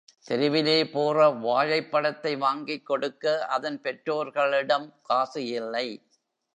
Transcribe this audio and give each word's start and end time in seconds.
தெருவிலே 0.27 0.77
போகிற 0.91 1.27
வாழைப்பழத்தை 1.43 2.33
வாங்கிக் 2.37 2.85
கொடுக்க 2.85 3.45
அதன் 3.47 3.81
பெற்றோர்களிடம் 3.81 4.93
காசு 5.01 5.43
இல்லை. 5.49 5.87